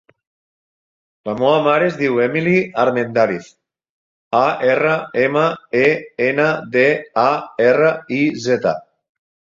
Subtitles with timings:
[1.29, 2.55] La meva mare es diu Emily
[2.85, 3.49] Armendariz:
[4.39, 4.95] a, erra,
[5.27, 5.45] ema,
[5.83, 5.85] e,
[6.29, 6.87] ena, de,
[7.29, 7.31] a,
[7.71, 7.93] erra,
[8.23, 8.75] i, zeta.